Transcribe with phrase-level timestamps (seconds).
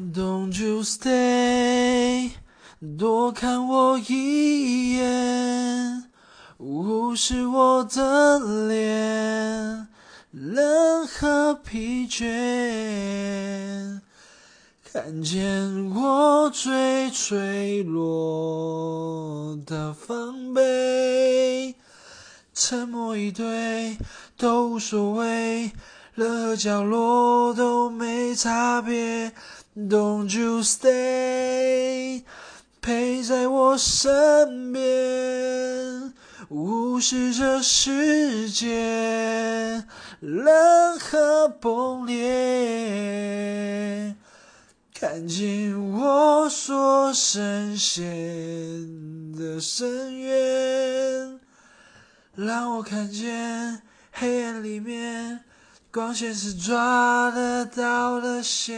[0.00, 2.30] Don't you stay，
[2.98, 6.04] 多看我一眼，
[6.56, 9.88] 无视我的脸，
[10.32, 14.00] 冷和疲倦，
[14.90, 21.74] 看见我最脆弱的防备，
[22.54, 23.98] 沉默以对
[24.38, 25.70] 都无所谓，
[26.14, 29.32] 任何角落都没差别。
[29.76, 32.24] Don't you stay，
[32.82, 36.12] 陪在我身边，
[36.48, 39.84] 无视这世界
[40.18, 42.16] 冷和崩裂，
[44.92, 48.02] 看见我所深陷
[49.36, 51.38] 的深渊，
[52.34, 55.44] 让我看见黑暗里面
[55.92, 58.68] 光线是抓得到的线。